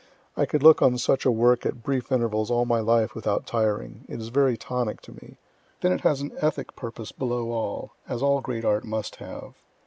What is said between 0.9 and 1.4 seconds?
such a